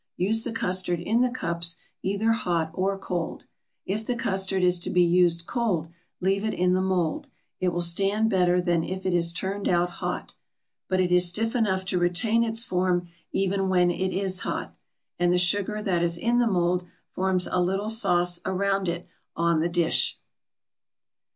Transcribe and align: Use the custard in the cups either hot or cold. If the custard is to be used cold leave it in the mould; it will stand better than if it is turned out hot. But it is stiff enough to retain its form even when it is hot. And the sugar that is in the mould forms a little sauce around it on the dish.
Use 0.17 0.43
the 0.43 0.51
custard 0.51 0.99
in 0.99 1.21
the 1.21 1.29
cups 1.29 1.77
either 2.01 2.31
hot 2.31 2.71
or 2.73 2.97
cold. 2.97 3.43
If 3.85 4.03
the 4.03 4.15
custard 4.15 4.63
is 4.63 4.79
to 4.79 4.89
be 4.89 5.03
used 5.03 5.45
cold 5.45 5.89
leave 6.19 6.43
it 6.43 6.55
in 6.55 6.73
the 6.73 6.81
mould; 6.81 7.27
it 7.59 7.67
will 7.69 7.83
stand 7.83 8.27
better 8.27 8.59
than 8.59 8.83
if 8.83 9.05
it 9.05 9.13
is 9.13 9.31
turned 9.31 9.69
out 9.69 9.91
hot. 9.91 10.33
But 10.89 11.01
it 11.01 11.11
is 11.11 11.29
stiff 11.29 11.55
enough 11.55 11.85
to 11.85 11.99
retain 11.99 12.43
its 12.43 12.63
form 12.63 13.09
even 13.31 13.69
when 13.69 13.91
it 13.91 14.11
is 14.11 14.39
hot. 14.39 14.75
And 15.19 15.31
the 15.31 15.37
sugar 15.37 15.83
that 15.83 16.01
is 16.01 16.17
in 16.17 16.39
the 16.39 16.47
mould 16.47 16.83
forms 17.11 17.47
a 17.51 17.61
little 17.61 17.91
sauce 17.91 18.41
around 18.43 18.87
it 18.89 19.07
on 19.35 19.59
the 19.59 19.69
dish. 19.69 20.17